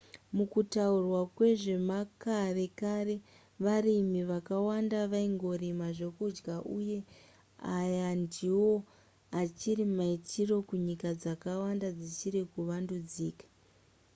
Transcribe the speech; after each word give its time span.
mukutaurwa 0.35 1.21
kwezvemakare 1.35 2.65
kare 2.79 3.15
varimi 3.65 4.21
vakawanda 4.31 4.99
vaingorima 5.11 5.87
zvekudya 5.97 6.55
uyezve 6.75 7.11
aya 7.77 8.09
ndiwo 8.21 8.73
achiri 9.41 9.85
maitiro 9.97 10.55
kunyika 10.69 11.09
dzakawanda 11.19 11.87
dzichiri 11.97 12.41
kuvandudzika 12.51 13.45